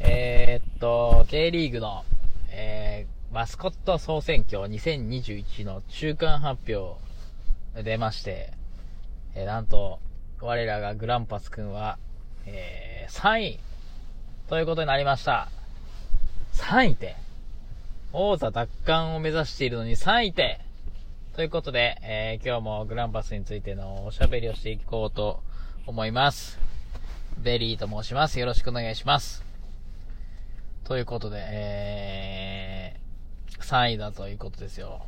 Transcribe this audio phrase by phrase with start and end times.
[0.00, 2.04] えー、っと、J リーグの、
[2.50, 7.00] えー、マスコット総選挙2021の中間発表
[7.82, 8.52] 出まして、
[9.34, 10.00] えー、なんと、
[10.40, 11.98] 我らがグランパス君は、
[12.44, 13.60] えー、3位
[14.48, 15.48] ということになりました。
[16.54, 17.16] 3位って、
[18.12, 20.60] 王座奪還を目指しているのに3位って、
[21.34, 25.42] ということで、えー、今日もグランパスについてのおしゃべりをしていこうと
[25.86, 26.58] 思います。
[27.38, 28.40] ベリーと申します。
[28.40, 29.45] よろしくお願いします。
[30.86, 35.04] ということで、えー、3位だということですよ。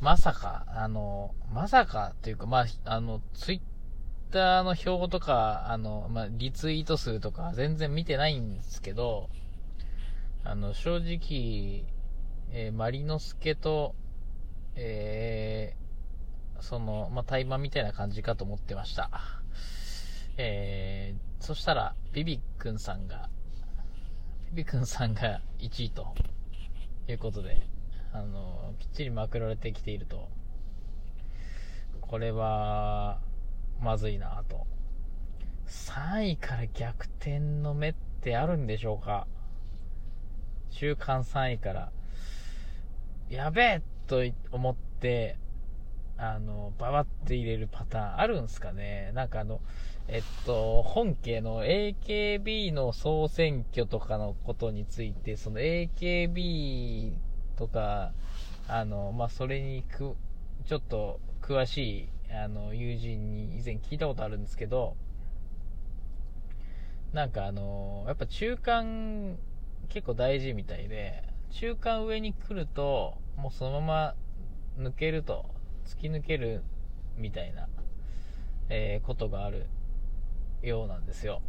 [0.00, 3.60] まさか、あの、まさかというか、まあ、あの、ツイッ
[4.32, 9.28] ターの票とか、あの、まあ、リツイート数とか全然見てないんですけど、
[10.44, 11.84] あの、正直、
[12.52, 13.94] えーマリノスケと、
[14.76, 19.10] えー、その、まあ、対マみたいな感じかと思ってました。
[20.38, 23.28] えー、そしたら、ビビッくんさんが、
[24.52, 26.12] ビビくんさんが1位と
[27.06, 27.62] いうことで、
[28.12, 30.28] あの、きっちりまくられてきていると、
[32.00, 33.20] これは、
[33.80, 34.66] まずいなと。
[35.68, 39.28] 3位から逆転の目ってあるんでしょうか
[40.70, 41.92] 中間3位から、
[43.28, 45.38] やべえと思って、
[46.22, 49.10] あの、ババって入れるパターンあるんすかね？
[49.14, 49.62] なんかあの、
[50.06, 57.14] えっと、本家の AKB の総選挙とかのことについて、その AKB
[57.56, 58.12] とか、
[58.68, 60.14] あの、まあ、それにく、
[60.66, 64.96] ちょっと詳しい、あの、友人に以前聞いたことあるんですけど、
[67.14, 69.38] なんかあの、やっぱ中間
[69.88, 74.14] 結構大事みたいで、中間上に来ると、もうそのま
[74.76, 75.46] ま抜けると、
[75.90, 76.62] 突き抜ける
[77.16, 77.68] みたいな、
[78.68, 79.66] えーことがある
[80.62, 81.42] ようなんですよ。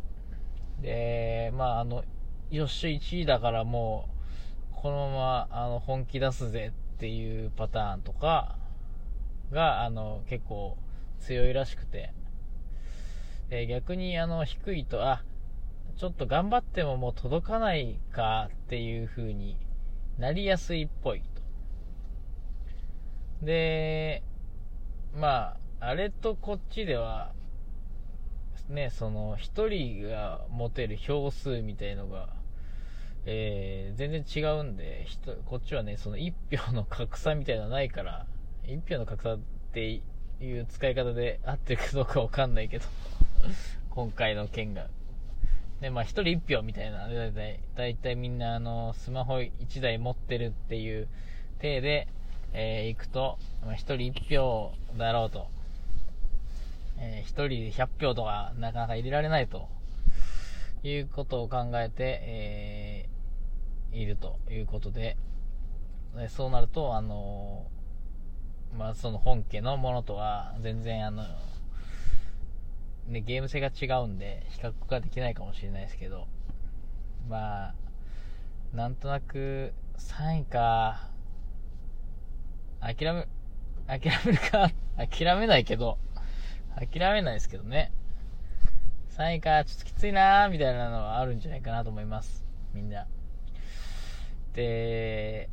[0.81, 2.03] で、まああの、
[2.49, 4.09] よっしゃ1位だからも
[4.71, 8.57] う、このままあの本気出すぜっていうパターンとか
[9.51, 10.75] が、あの、結構
[11.19, 12.11] 強いらしくて、
[13.51, 15.23] えー逆にあの低いと、あ、
[15.97, 19.55] ちょっと頑張ってももう届かないかっていう風に
[20.17, 21.41] なりやすいっぽいと。
[23.45, 24.23] で、
[25.15, 27.33] まあ、あれとこっちでは、
[28.69, 32.29] ね、その、一人が持てる票数みたいのが、
[33.25, 35.05] えー、全然違うんで、
[35.45, 38.25] こっちはね、その一票の格差みたいなのないから、
[38.65, 39.39] 一票の格差っ
[39.73, 40.01] て
[40.39, 42.85] いう使い方で合ってるかどうかわかんないけど、
[43.91, 44.87] 今回の件が。
[45.81, 51.07] で、まあ一人一票みたいな、だいたい、だいたいみんなあの、スマホ一台持ってるっていう
[51.59, 52.07] 体で、
[52.53, 55.47] えー行くと、まあ一人一票だろうと。
[56.99, 59.67] えー一人で100票とかなかなか入れられないと
[60.83, 63.11] いうことを考えて、えー
[63.93, 65.17] いるということで、
[66.15, 67.65] でそうなると、あの
[68.77, 71.23] まあ、その本家のものとは全然あの、
[73.07, 76.27] ね、ゲーム性が違うんで、比較ができないかもしれないですけど、
[77.29, 77.73] まあ、
[78.73, 81.10] なんとなく、3位か、
[82.93, 83.27] 諦め、
[83.87, 85.97] 諦めるか、諦めないけど、
[86.75, 87.91] 諦めないですけどね。
[89.17, 92.45] 3位か、ちょっときついなーみたいなのはあるんじゃないかなと思います。
[92.73, 93.07] みんな。
[94.53, 95.49] で、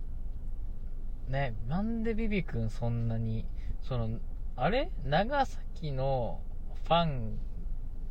[1.29, 3.47] ね、なんでビビ君そんなに、
[3.83, 4.19] その、
[4.57, 4.91] あれ？
[5.05, 6.41] 長崎の
[6.87, 7.33] ファンっ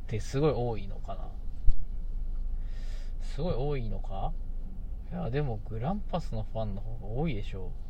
[0.08, 1.30] てすごい多いのかな？
[3.22, 4.32] すごい多いのか？
[5.12, 7.87] いや、でもグランパスのファンの方が多いでしょう。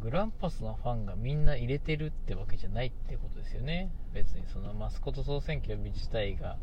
[0.00, 3.90] グランパスのファンがみんな入れてるってわけじゃないってことですよね。
[4.14, 6.56] 別にそのマスコット総選挙自体が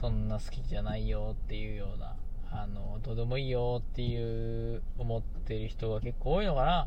[0.00, 2.16] そんな好きじゃないよっていうような、
[2.50, 6.86] あの、どうでもいいよっていう思ってる人が結構多いのかな。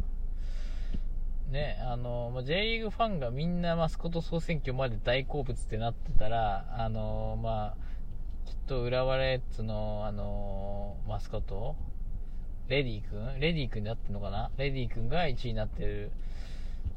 [1.52, 7.76] ね、あの、ま J リーグファンがみんなマスコット総選挙まで大好物ってなってたら、あの、まあ、
[8.46, 11.76] きっと浦和レッズの、あの、マスコット
[12.68, 13.40] レディ君？
[13.40, 14.50] レディ君になってんのかな？
[14.58, 16.12] レディ君が1位になってる、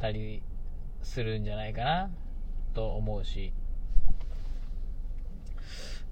[0.01, 0.43] たり
[1.03, 2.11] するんじゃないかな？
[2.75, 3.53] と思うし。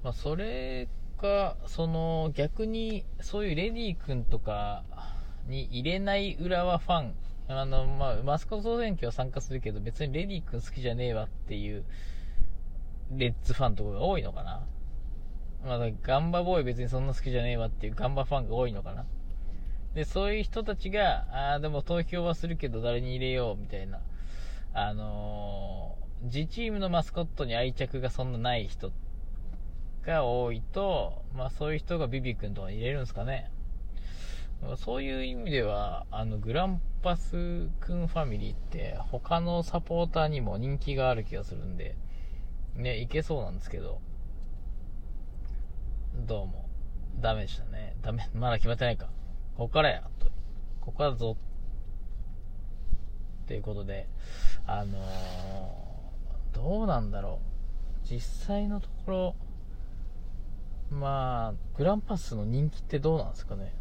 [0.03, 0.88] まあ、それ
[1.19, 4.85] か、その、逆に、そういうレディ君とか
[5.49, 7.14] に入れない浦和ファン、
[7.49, 11.85] あの、まあ、マスコット総選挙は参加するけど、別にレディ君好きじゃねえわっていう、
[13.11, 14.67] レッツファンとかが多いのかな？
[15.64, 19.06] まあ、ガンバボーイ別にそんな好きじゃねえわっていうガンバファンが多いのかな？
[19.97, 24.01] で、そういう人たちが、あ、でも投票はするけど誰に入れようみたいな、
[24.75, 28.91] あのー自チームのマスコットに愛着がそんなない人
[30.05, 33.51] が多いと、まあそういう人がビビ君とか入れるんですかね。
[34.77, 41.97] そういう意味では、あの、グランパス君ファミリーって他のサポーターにも人気がある気がするんで、
[42.75, 44.01] ね、いけそうなんですけど、
[46.27, 46.67] どうも、
[47.21, 47.95] ダメでしたね。
[48.03, 49.11] ダメ、まだ決まってないか。
[49.56, 50.26] ここからや、と。
[50.81, 51.37] ここからぞ。
[53.44, 54.08] っていうことで、
[54.67, 57.41] あのー、どうなんだろ
[58.05, 58.08] う。
[58.08, 59.35] 実際のところ、
[60.91, 63.73] まあ、グランパスの人気ってどうなんですかね。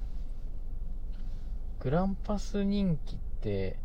[1.82, 3.78] グランパス人気って、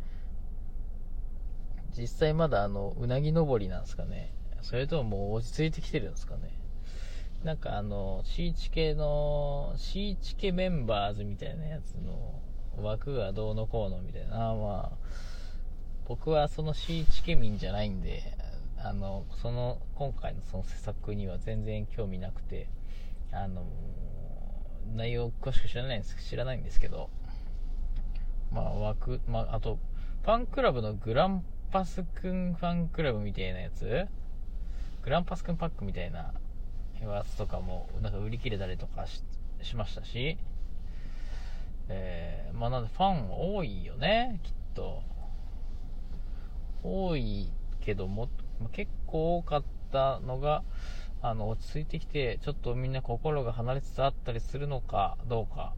[1.97, 4.33] 実際まだあの、うなぎ登りなんですかね。
[4.61, 6.60] それとももう落ち着いてきてるんですかね。
[7.43, 12.39] なんかあの、シーチ系の、シーチ系メンバーズみたいなやつの
[12.77, 14.53] 枠がどうのこうのみたいな。
[14.53, 14.97] まあ、
[16.07, 18.21] 僕はそのシーチケ民じゃないんで、
[18.77, 22.67] あの、その、今回のその施策には全然興味なくて、
[23.31, 23.65] あの、
[24.95, 27.09] 内容詳しく知らないんです、知らないんですけど、
[28.51, 29.79] まあ、枠、まあ、あと、
[30.23, 34.07] ファンクラブのグランパスくんファンクラブみたいなやつ？
[35.03, 36.33] グランパスくんパックみたいな
[37.09, 39.05] やつとかも、なんか売り切れたりとか
[39.61, 40.37] しましたし、
[41.89, 45.03] えー、まあなんでファン多いよね、きっと。
[46.83, 47.51] 多い
[47.81, 48.29] けども、
[48.71, 50.63] 結構多かったのが、
[51.21, 55.73] あの、落ち着いてきて、ちょっとみんな心が離れつつあったりするのかどうか。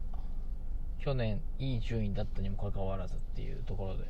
[0.98, 4.04] 去年いい順位だったにもかかわらずっていうところで。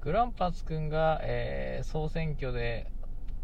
[0.00, 2.86] グランパス君が、えー、総選挙で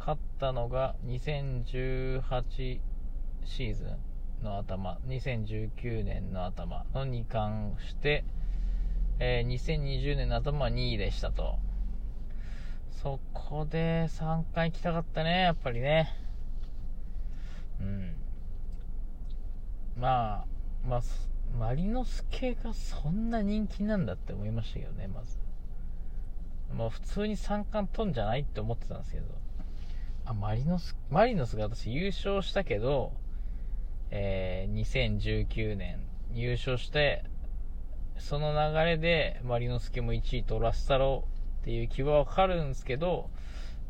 [0.04, 2.80] 勝ったのが2018
[3.44, 3.84] シーズ
[4.42, 8.24] ンの頭、2019年の頭の2冠して、
[9.20, 11.56] えー、2020年の頭は2位でしたと。
[12.90, 16.12] そこで3回行きたかったね、やっぱりね。
[17.80, 18.16] うん。
[19.96, 20.44] まあ、
[20.84, 21.02] まあ、
[21.56, 25.38] マリノス系がそんな人気なんだって思いましたけどね、まず。
[26.74, 29.26] もう普通に三冠取んじゃないって思ってたんですけど。
[30.32, 33.12] あ、マリノス、マリノスが私優勝したけど、
[34.10, 36.00] えー、2019年
[36.34, 37.24] 優勝して、
[38.18, 43.30] その流れでマリノス系も1位取らせたろうっていう気はわかるんですけど、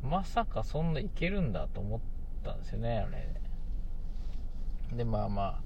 [0.03, 2.00] まさかそんないけるんだと思っ
[2.44, 4.97] たんですよね、あれ。
[4.97, 5.61] で、まあまあ、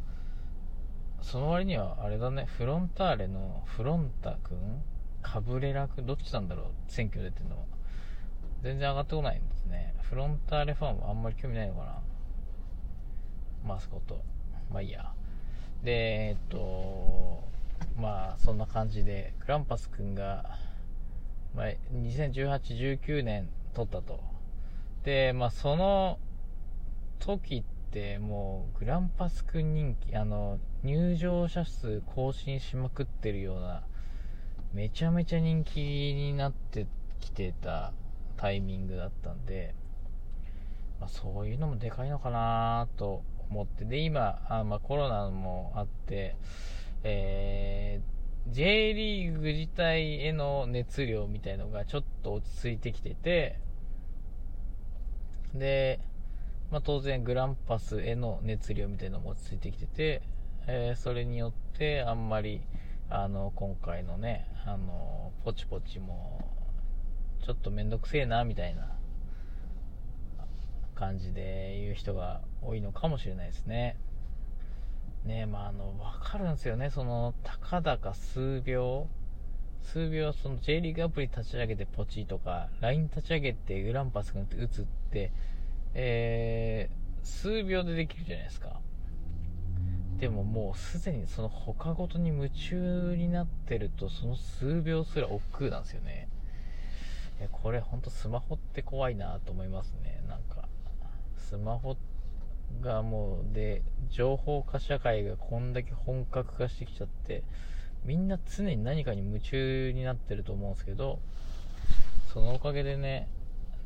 [1.23, 4.59] その割にはあれだね、フロンターレのフロンタ君？
[5.23, 6.07] カブレラ君？
[6.07, 7.76] どっちなんだろう選挙出てるのは。
[8.63, 9.95] 全然上がってこないんですね。
[10.03, 12.03] フロンターレファンはあんまり興味ないのかな
[13.65, 14.23] マスコット。
[14.71, 15.13] まあいいや。
[15.83, 17.45] で、えっと、
[17.97, 20.59] まあそんな感じで、グランパス君が、
[21.55, 24.21] まあ、2018、19年取ったと。
[25.05, 26.19] で、まあその
[27.19, 33.83] 時ってもうグランパス君人気、あの、入場者数更新しまくってるような、
[34.73, 36.87] めちゃめちゃ人気になって
[37.21, 37.93] きてた
[38.37, 39.75] タイミングだったんで、
[41.01, 46.37] まあ、そういうのもでかいのかなと思って、で、今、あまあ、コロナもあって、
[47.03, 53.59] えー、J リーグ自体への熱量みたいのがちょっと落ち着いてきてて、
[55.55, 56.01] で、
[56.71, 60.23] まあ、当然グランパスへの熱量みたいのも落ち着いてきてて、
[60.67, 62.61] えー、それによってあんまり、
[63.09, 66.66] あの、今回のね、あの、ポチポチも
[67.45, 68.97] ちょっとめんどくせえな、みたいな
[70.95, 73.97] 感じで言う人が多いのかもしれないですね。
[75.25, 76.91] ねまあ、あの、わかるんですよね。
[76.91, 79.09] その、たかだか数秒、
[79.83, 85.33] 数秒、その J リーグアプリ立ち上げてポチとか、LINE 立ち上げてグランパス君って打つって、
[85.95, 88.81] えー、数秒でできるじゃないですか。
[90.19, 96.29] でももうすでにその他ごとに夢中になってると、その数秒すら億劫なんですよね。
[97.41, 100.23] えこれほんとスマホって怖いなと思いますね。
[100.29, 100.69] なんか、
[101.37, 101.97] スマホ
[102.81, 107.43] がもう、で、情報化社会がこんだけ本格化してきちゃって、
[108.05, 111.19] みんな常に何かに夢中になってると思うんですけど、
[112.33, 113.29] そのおかげでね、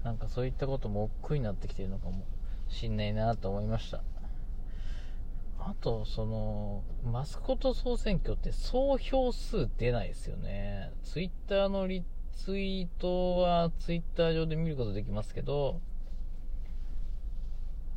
[0.05, 2.25] なんかそういったことも億劫になってきてるのかも
[2.69, 4.03] しんないなと思いました。
[5.59, 10.91] あと、その、マスコット総選挙って総票数出ないですよね。
[11.03, 12.03] ツイッターのリ
[12.45, 15.79] ツイートはツイッター上で見ることできますけど、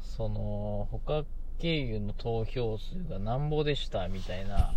[0.02, 1.24] その、他
[1.60, 4.74] 経由の投票数がなんぼでしたみたいな、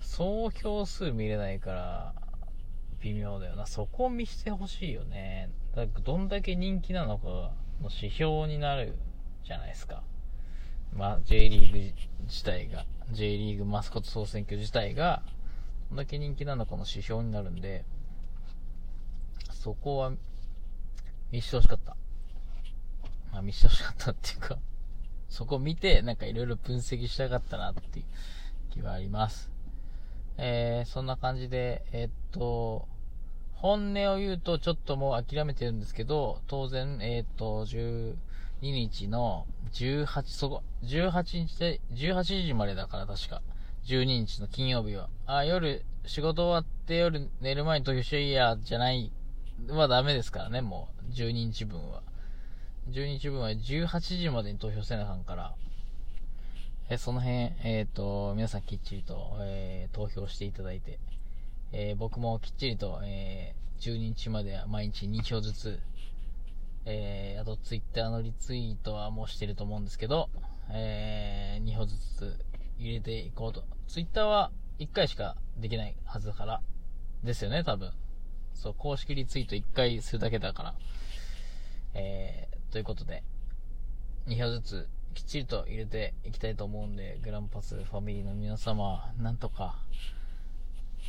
[0.00, 2.14] 総票数見れないから、
[3.02, 3.66] 微妙だよな。
[3.66, 5.50] そこを見せてほしいよね。
[5.76, 8.96] だどんだけ人気なのかの指標になる
[9.44, 10.02] じゃないですか。
[10.94, 11.78] まあ、J リーグ
[12.22, 15.22] 自体が、J リーグマスコット総選挙自体が、
[15.90, 17.84] どんだけ人気なのかの指標になるんで、
[19.58, 20.12] そこは、
[21.32, 21.96] 見してほしかった。
[23.32, 24.58] まあ、見してほしかったっていうか、
[25.28, 28.04] そこ見て、なんかいろいろ分析したかったなっていう
[28.70, 29.50] 気はあります。
[30.36, 32.86] えー、そんな感じで、えー、っと、
[33.54, 38.14] 本音を言うとちょっともう諦めてるんですけど、当然、えっ、と、12
[38.60, 43.42] 日の18、そこ、18日で、18時までだから確か。
[43.86, 45.08] 12日の金曜日は。
[45.26, 49.10] あ、夜、仕事終わって夜寝る前に投票していいや、じゃない
[49.66, 51.12] はダメですからね、もう。
[51.12, 52.02] 12日分は。
[52.90, 55.54] 12日分は18時までに投票せなあかんから。
[56.90, 60.98] え、その辺、えっ、ー、と、皆さんきっちりと、えー、投票していただいて。
[61.72, 65.78] えー、僕もきっちりと、えー、12日までは毎日2票ずつ、
[66.86, 70.30] えー、あとツイッターのリツイートはもうしてると思うんですけど、
[70.70, 72.34] えー、2票ずつ
[72.78, 73.64] 入れていこうと。
[73.86, 76.62] ツイッターは1回しかできないはずだから、
[77.22, 77.92] ですよね、多分。
[78.54, 80.74] そう、公式リツイート1回するだけだから。
[81.94, 83.22] えー、ということで、
[84.26, 89.76] 2票ずつきっちりと入れていきたいと思うんで、グランパスファミリーの皆様、なんとか、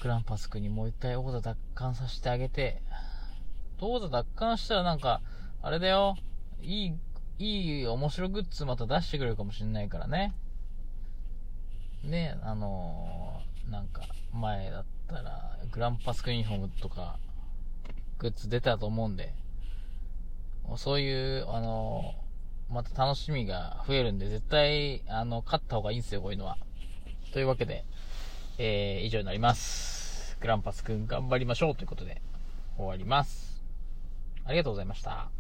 [0.02, 2.82] クランパス君にもう一回王座奪還させてあげて、
[3.82, 5.22] 王座奪還したらなんか、
[5.62, 6.16] あれだよ、
[6.62, 6.94] いい、
[7.38, 10.34] いい面白グッズまた出してくれるかもしんないからね。
[12.04, 14.02] ね、あのー、なんか、
[14.34, 17.20] 前だったら、グランパスクユニフォームとか、
[18.20, 19.34] グッズ出たと思うんで、
[20.78, 22.14] そういう、あの、
[22.70, 26.58] また楽しみが増えるんで、絶対、あの、勝った方がいいんですよ、こういうのは。
[27.34, 27.86] というわけで、
[28.58, 30.38] えー、以上になります。
[30.42, 32.22] グランパスくん頑張りましょうということで
[32.78, 33.64] 終わります。
[34.46, 35.39] ありがとうございました。